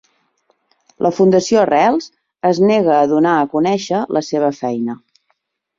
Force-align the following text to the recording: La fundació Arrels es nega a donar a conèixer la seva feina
La 1.07 1.11
fundació 1.17 1.59
Arrels 1.65 2.09
es 2.53 2.63
nega 2.73 2.97
a 2.97 3.05
donar 3.15 3.39
a 3.43 3.47
conèixer 3.55 4.05
la 4.19 4.27
seva 4.33 4.55
feina 4.65 5.03